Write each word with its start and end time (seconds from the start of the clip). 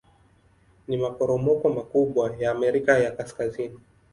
Ni 0.87 0.97
maporomoko 1.03 1.69
makubwa 1.69 2.35
ya 2.39 2.51
Amerika 2.51 2.99
ya 2.99 3.11
Kaskazini. 3.11 3.79